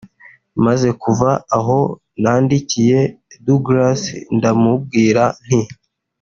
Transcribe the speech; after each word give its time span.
Maze 0.65 0.87
kuva 1.01 1.29
aho 1.57 1.79
nandikiye 2.21 2.99
Douglas 3.45 4.01
ndamubwira 4.37 5.23
nti 5.45 5.59